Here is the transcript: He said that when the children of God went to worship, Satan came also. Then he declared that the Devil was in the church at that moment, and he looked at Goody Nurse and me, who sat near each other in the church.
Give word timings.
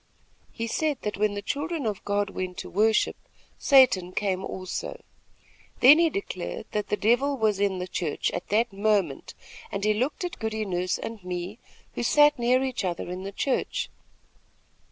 He 0.51 0.65
said 0.65 0.97
that 1.03 1.17
when 1.17 1.35
the 1.35 1.43
children 1.43 1.85
of 1.85 2.03
God 2.05 2.31
went 2.31 2.57
to 2.57 2.71
worship, 2.71 3.15
Satan 3.59 4.13
came 4.13 4.43
also. 4.43 4.99
Then 5.79 5.99
he 5.99 6.09
declared 6.09 6.65
that 6.71 6.87
the 6.89 6.97
Devil 6.97 7.37
was 7.37 7.59
in 7.59 7.77
the 7.77 7.85
church 7.87 8.31
at 8.31 8.47
that 8.49 8.73
moment, 8.73 9.35
and 9.71 9.83
he 9.83 9.93
looked 9.93 10.23
at 10.23 10.39
Goody 10.39 10.65
Nurse 10.65 10.97
and 10.97 11.23
me, 11.23 11.59
who 11.93 12.01
sat 12.01 12.39
near 12.39 12.63
each 12.63 12.83
other 12.83 13.11
in 13.11 13.21
the 13.21 13.31
church. 13.31 13.91